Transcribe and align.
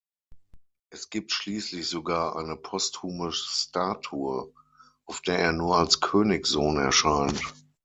Es 0.89 1.11
gibt 1.11 1.31
schließlich 1.31 1.85
sogar 1.87 2.35
eine 2.35 2.55
posthume 2.55 3.31
Statue, 3.31 4.51
auf 5.05 5.21
der 5.21 5.37
er 5.37 5.51
nur 5.51 5.77
als 5.77 5.99
"Königssohn" 6.01 6.77
erscheint. 6.77 7.39